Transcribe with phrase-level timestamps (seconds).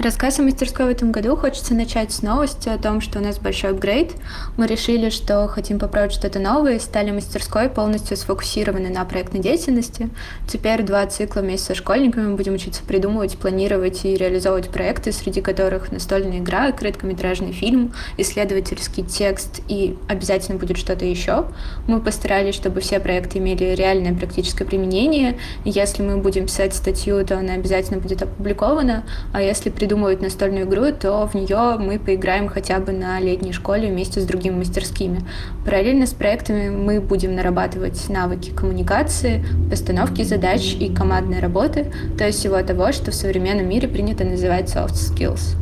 [0.00, 3.40] Рассказ о мастерской в этом году хочется начать с новости о том, что у нас
[3.40, 4.12] большой апгрейд.
[4.56, 10.08] Мы решили, что хотим попробовать что-то новое и стали мастерской полностью сфокусированы на проектной деятельности.
[10.46, 15.90] Теперь два цикла вместе со школьниками будем учиться придумывать, планировать и реализовывать проекты, среди которых
[15.90, 21.46] настольная игра, короткометражный фильм, исследовательский текст и обязательно будет что-то еще.
[21.88, 25.40] Мы постарались, чтобы все проекты имели реальное практическое применение.
[25.64, 30.92] Если мы будем писать статью, то она обязательно будет опубликована, а если придумывать настольную игру,
[30.92, 35.26] то в нее мы поиграем хотя бы на летней школе вместе с другими мастерскими.
[35.64, 42.38] Параллельно с проектами мы будем нарабатывать навыки коммуникации, постановки задач и командной работы, то есть
[42.38, 45.56] всего того, что в современном мире принято называть soft skills.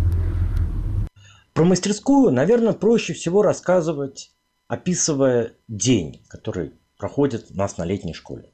[1.55, 4.33] Про мастерскую, наверное, проще всего рассказывать,
[4.67, 8.51] описывая день, который проходит у нас на летней школе.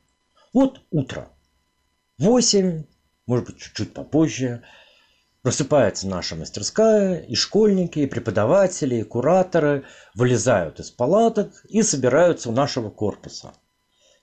[0.52, 1.30] Вот утро.
[2.18, 2.84] 8,
[3.26, 4.62] может быть, чуть-чуть попозже–
[5.42, 9.84] Просыпается наша мастерская, и школьники, и преподаватели, и кураторы
[10.14, 13.52] вылезают из палаток и собираются у нашего корпуса.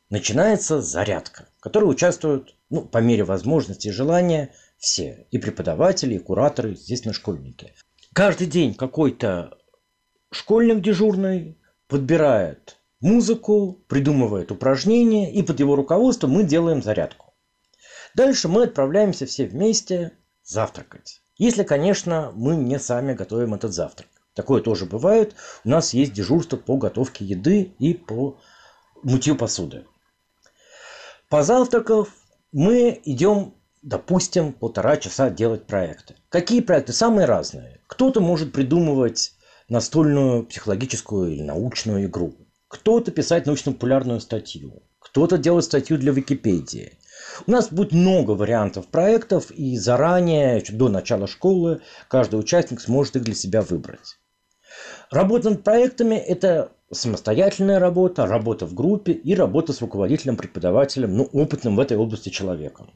[0.09, 5.27] Начинается зарядка, в которой участвуют, ну, по мере возможности и желания, все.
[5.29, 7.73] И преподаватели, и кураторы, естественно, школьники.
[8.13, 9.57] Каждый день какой-то
[10.31, 11.57] школьник дежурный
[11.89, 17.33] подбирает музыку, придумывает упражнения, и под его руководством мы делаем зарядку.
[18.15, 20.13] Дальше мы отправляемся все вместе
[20.49, 21.21] завтракать.
[21.37, 24.09] Если, конечно, мы не сами готовим этот завтрак.
[24.33, 25.35] Такое тоже бывает.
[25.63, 28.37] У нас есть дежурство по готовке еды и по
[29.03, 29.85] мытью посуды.
[31.29, 32.09] Позавтракав,
[32.51, 36.15] мы идем, допустим, полтора часа делать проекты.
[36.29, 36.93] Какие проекты?
[36.93, 37.81] Самые разные.
[37.87, 39.33] Кто-то может придумывать
[39.69, 42.35] настольную психологическую или научную игру.
[42.67, 44.83] Кто-то писать научно-популярную статью.
[44.99, 46.98] Кто-то делать статью для Википедии.
[47.47, 53.23] У нас будет много вариантов проектов, и заранее, до начала школы, каждый участник сможет их
[53.23, 54.17] для себя выбрать.
[55.11, 61.23] Работа над проектами– это самостоятельная работа, работа в группе и работа с руководителем, преподавателем, ну,
[61.33, 62.91] опытным в этой области человеком.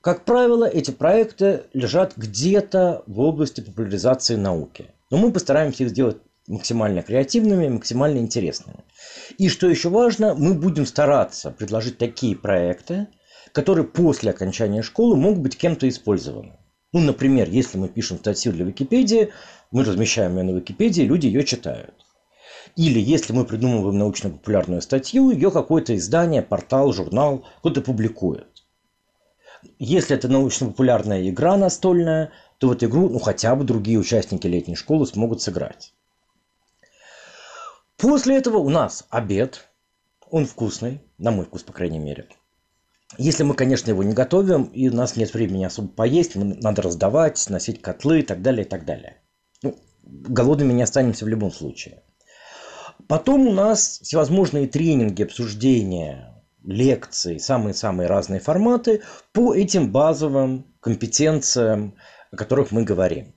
[0.00, 4.90] Как правило, эти проекты лежат где-то в области популяризации науки.
[5.10, 8.84] Но мы постараемся их сделать максимально креативными, максимально интересными.
[9.38, 13.08] И что еще важно, мы будем стараться предложить такие проекты,
[13.56, 16.58] которые после окончания школы могут быть кем-то использованы.
[16.92, 19.32] Ну, например, если мы пишем статью для Википедии,
[19.70, 21.94] мы размещаем ее на Википедии, люди ее читают.
[22.76, 28.62] Или если мы придумываем научно-популярную статью, ее какое-то издание, портал, журнал кто-то публикует.
[29.78, 34.76] Если это научно-популярная игра настольная, то в эту игру ну, хотя бы другие участники летней
[34.76, 35.94] школы смогут сыграть.
[37.96, 39.66] После этого у нас обед.
[40.30, 42.28] Он вкусный, на мой вкус, по крайней мере.
[43.18, 47.44] Если мы, конечно, его не готовим, и у нас нет времени особо поесть, надо раздавать,
[47.48, 49.22] носить котлы и так далее, и так далее.
[49.62, 52.02] Ну, голодными не останемся в любом случае.
[53.08, 59.02] Потом у нас всевозможные тренинги, обсуждения, лекции, самые-самые разные форматы
[59.32, 61.94] по этим базовым компетенциям,
[62.32, 63.34] о которых мы говорим.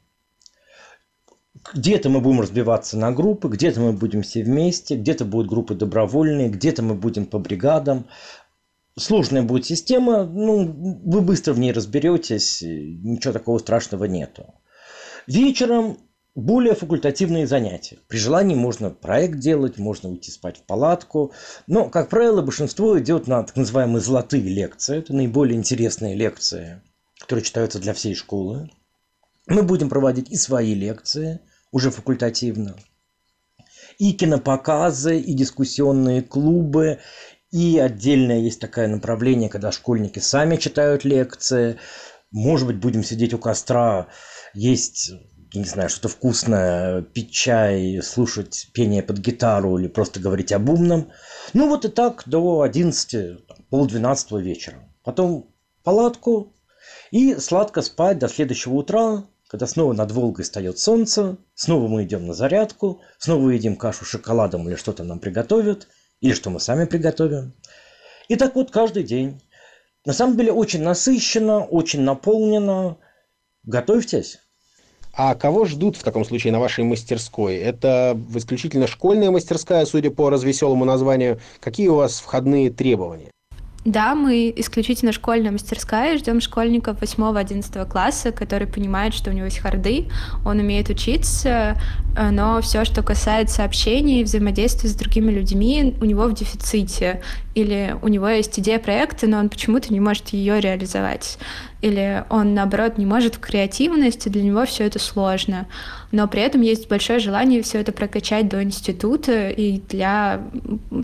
[1.74, 6.50] Где-то мы будем разбиваться на группы, где-то мы будем все вместе, где-то будут группы добровольные,
[6.50, 8.08] где-то мы будем по бригадам.
[8.98, 10.66] Сложная будет система, ну,
[11.06, 14.54] вы быстро в ней разберетесь, ничего такого страшного нету.
[15.28, 15.98] Вечером
[16.36, 18.00] более факультативные занятия.
[18.08, 21.34] При желании можно проект делать, можно уйти спать в палатку.
[21.68, 24.98] Но, как правило, большинство идет на так называемые золотые лекции.
[24.98, 26.82] Это наиболее интересные лекции,
[27.20, 28.70] которые читаются для всей школы.
[29.48, 31.40] Мы будем проводить и свои лекции,
[31.72, 32.76] уже факультативно,
[33.98, 37.00] и кинопоказы, и дискуссионные клубы,
[37.52, 41.78] и отдельное есть такое направление, когда школьники сами читают лекции.
[42.32, 44.08] Может быть, будем сидеть у костра,
[44.54, 45.12] есть
[45.54, 51.12] не знаю, что-то вкусное, пить чай, слушать пение под гитару или просто говорить об умном.
[51.54, 54.78] Ну вот и так до 11, полдвенадцатого вечера.
[55.04, 55.52] Потом
[55.84, 56.54] палатку
[57.12, 62.28] и сладко спать до следующего утра, когда снова над Волгой встает солнце, снова мы идем
[62.28, 65.88] на зарядку, снова едим кашу с шоколадом или что-то нам приготовят,
[66.22, 67.54] или что мы сами приготовим.
[68.28, 69.42] И так вот каждый день.
[70.06, 72.98] На самом деле очень насыщенно, очень наполнено.
[73.64, 74.40] Готовьтесь.
[75.14, 77.58] А кого ждут в таком случае на вашей мастерской?
[77.58, 81.40] Это исключительно школьная мастерская, судя по развеселому названию.
[81.60, 83.32] Какие у вас входные требования?
[83.86, 89.60] Да, мы исключительно школьная мастерская, ждем школьников 8-11 класса, которые понимают, что у него есть
[89.60, 90.08] харды,
[90.44, 91.80] он умеет учиться,
[92.18, 97.22] э, но все, что касается общения и взаимодействия с другими людьми, у него в дефиците.
[97.60, 101.38] Или у него есть идея проекта, но он почему-то не может ее реализовать
[101.82, 105.68] или он, наоборот, не может в креативности, для него все это сложно.
[106.12, 110.42] Но при этом есть большое желание все это прокачать до института и для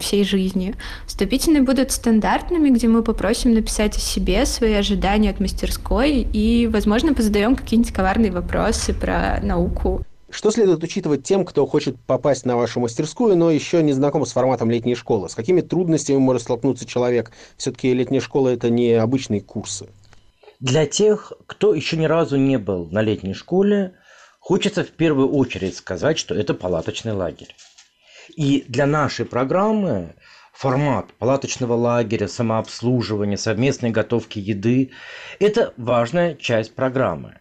[0.02, 0.76] всей жизни.
[1.06, 7.14] Вступительные будут стандартными, где мы попросим написать о себе, свои ожидания от мастерской и, возможно,
[7.14, 10.06] позадаем какие-нибудь коварные вопросы про науку.
[10.36, 14.34] Что следует учитывать тем, кто хочет попасть на вашу мастерскую, но еще не знаком с
[14.34, 15.30] форматом летней школы?
[15.30, 17.32] С какими трудностями может столкнуться человек?
[17.56, 19.88] Все-таки летняя школа– это не обычные курсы.
[20.60, 23.94] Для тех, кто еще ни разу не был на летней школе,
[24.42, 27.56] хочется в первую очередь сказать, что это палаточный лагерь.
[28.36, 30.16] И для нашей программы
[30.52, 34.92] формат палаточного лагеря, самообслуживания, совместной готовки еды–
[35.40, 37.36] это важная часть программы.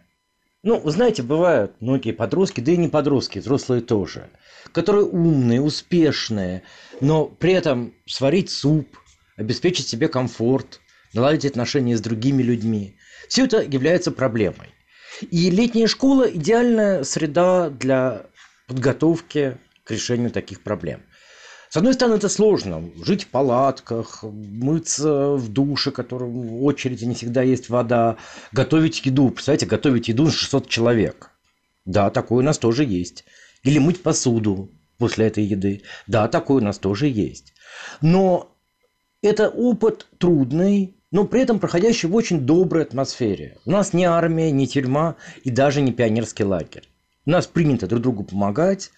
[0.65, 4.31] Ну, вы знаете, бывают многие подростки, да и не подростки, взрослые тоже,
[4.73, 6.63] которые умные, успешные,
[7.03, 8.89] но при этом сварить суп,
[9.37, 10.81] обеспечить себе комфорт,
[11.13, 12.97] наладить отношения с другими людьми,
[13.29, 14.71] все это является проблемой.
[15.31, 18.25] И летняя школа– идеальная среда для
[18.67, 21.03] подготовки к решению таких проблем.
[21.75, 22.89] С одной стороны, это сложно.
[23.05, 28.17] Жить в палатках, мыться в душе, в котором в очереди не всегда есть вода,
[28.53, 29.31] готовить еду.
[29.31, 31.33] Представляете, готовить еду на 600 человек.
[31.85, 33.25] Да, такое у нас тоже есть.
[33.65, 35.83] Или мыть посуду после этой еды.
[36.07, 37.55] Да, такое у нас тоже есть.
[38.01, 38.57] Но
[39.21, 43.59] это опыт трудный, но при этом проходящий в очень доброй атмосфере.
[43.65, 46.89] У нас не армия, не тюрьма и даже не пионерский лагерь.
[47.27, 48.93] У нас принято друг другу помогать,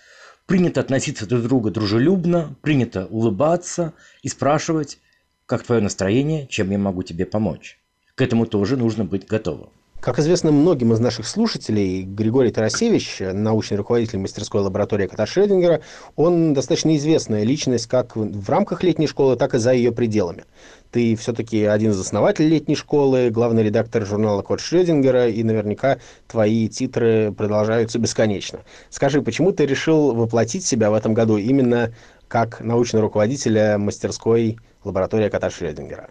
[0.46, 4.98] принято относиться друг к другу дружелюбно, принято улыбаться и спрашивать,
[5.44, 7.78] как твое настроение, чем я могу тебе помочь.
[8.14, 9.70] К этому тоже нужно быть готовым.
[10.00, 15.80] Как известно многим из наших слушателей, Григорий Тарасевич, научный руководитель мастерской лаборатории кота Шрёдингера,
[16.14, 20.44] он достаточно известная личность как в рамках летней школы, так и за ее пределами.
[20.92, 25.98] Ты все-таки один из основателей летней школы, главный редактор журнала «Кот Шрёдингера», и наверняка
[26.28, 28.60] твои титры продолжаются бесконечно.
[28.90, 31.92] Скажи, почему ты решил воплотить себя в этом году именно
[32.28, 36.10] как научного руководителя мастерской лаборатории кота Шрёдингера?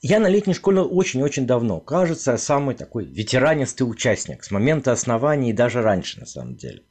[0.00, 1.80] Я на летней школе очень-очень давно.
[1.80, 6.84] Кажется, я самый такой ветеранистый участник с момента основания и даже раньше, на самом деле.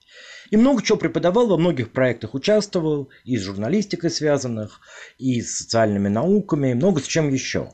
[0.49, 4.81] И много чего преподавал, во многих проектах участвовал, и с журналистикой связанных,
[5.17, 7.71] и с социальными науками, и много с чем еще.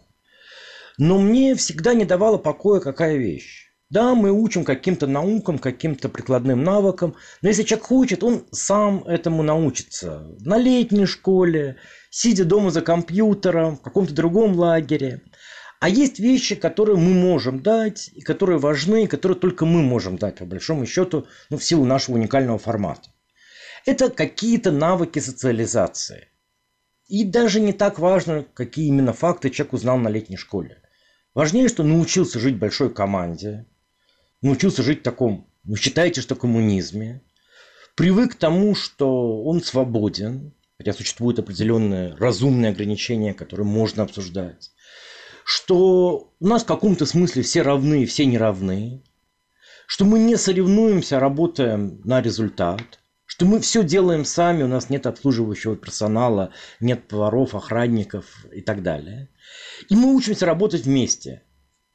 [1.00, 3.62] Но мне всегда не давала покоя какая вещь.
[3.94, 9.44] Да, мы учим каким-то наукам, каким-то прикладным навыкам, но если человек хочет, он сам этому
[9.44, 10.36] научится.
[10.40, 11.75] На летней школе,
[12.10, 15.22] сидя дома за компьютером, в каком-то другом лагере.
[15.80, 20.18] А есть вещи, которые мы можем дать, и которые важны, и которые только мы можем
[20.18, 23.12] дать, по большому счету, ну, в силу нашего уникального формата.
[23.86, 26.30] Это какие-то навыки социализации.
[27.07, 30.81] И даже не так важно, какие именно факты человек узнал на летней школе.
[31.36, 33.67] Важнее, что научился жить в большой команде,
[34.43, 37.21] научился жить в таком, вы считаете, что коммунизме,
[37.95, 44.71] привык к тому, что он свободен, хотя существуют определенные разумные ограничения, которые можно обсуждать,
[45.45, 49.03] что у нас в каком-то смысле все равны, все не равны,
[49.88, 55.07] что мы не соревнуемся, работаем на результат, что мы все делаем сами, у нас нет
[55.07, 59.29] обслуживающего персонала, нет поваров, охранников и так далее.
[59.89, 61.43] И мы учимся работать вместе,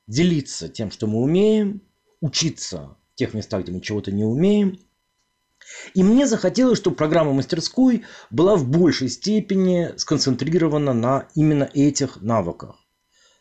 [0.06, 1.82] делиться тем, что мы умеем,
[2.20, 4.78] учиться в тех местах, где мы чего-то не умеем.
[5.94, 12.76] И мне захотелось, чтобы программа мастерской была в большей степени сконцентрирована на именно этих навыках.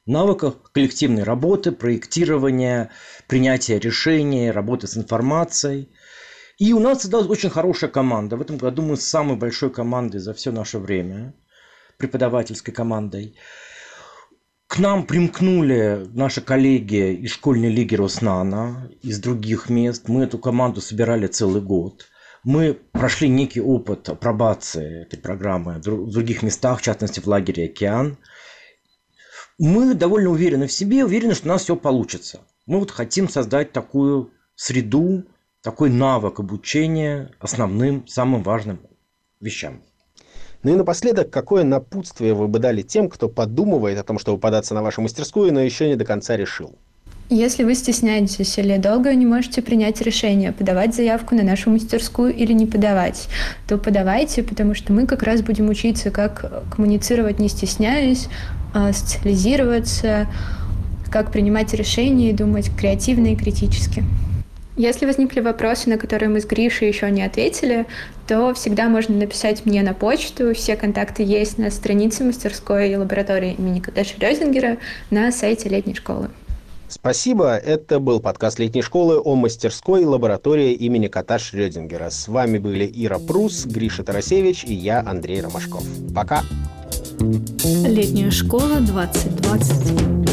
[0.05, 2.91] Навыках коллективной работы, проектирования,
[3.27, 5.89] принятия решений, работы с информацией.
[6.57, 8.37] И у нас создалась очень хорошая команда.
[8.37, 11.33] В этом году мы с самой большой командой за все наше время,
[11.97, 13.35] преподавательской командой.
[14.79, 20.07] Нам примкнули наши коллеги из школьной лиги Роснана, из других мест.
[20.07, 22.05] Мы эту команду собирали целый год.
[22.43, 28.17] Мы прошли некий опыт апробации этой программы в других местах, в частности в лагере «Океан».
[29.57, 32.41] Мы довольно уверены в себе, уверены, что у нас все получится.
[32.67, 35.23] Мы вот хотим создать такую среду,
[35.63, 38.79] такой навык обучения основным, самым важным
[39.39, 39.81] вещам.
[40.67, 44.73] Ну и напоследок, какое напутствие вы бы дали тем, кто подумывает о том, чтобы податься
[44.73, 46.75] на вашу мастерскую, но еще не до конца решил?
[47.29, 52.51] Если вы стесняетесь или долго не можете принять решение, подавать заявку на нашу мастерскую или
[52.51, 53.29] не подавать,
[53.65, 58.27] то подавайте, потому что мы как раз будем учиться, как коммуницировать не стесняясь,
[58.73, 60.27] а социализироваться,
[61.09, 64.03] как принимать решения и думать креативно и критически.
[64.77, 67.87] Если возникли вопросы, на которые мы с Гришей еще не ответили,
[68.27, 70.53] то всегда можно написать мне на почту.
[70.53, 74.77] Все контакты есть на странице мастерской и лаборатории имени Кота Шрёдингера
[75.09, 76.29] на сайте летней школы.
[76.89, 77.55] Спасибо.
[77.55, 82.09] Это был подкаст летней школы о мастерской лаборатории имени кота Шрёдингера.
[82.09, 85.83] С вами были Ира Прус, Гриша Тарасевич и я, Андрей Ромашков.
[86.15, 86.43] Пока.
[87.19, 90.26] Летняя школа 2020.